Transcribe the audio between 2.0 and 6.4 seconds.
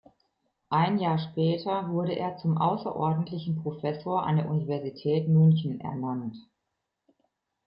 er zum außerordentlichen Professor an der Universität München ernannt.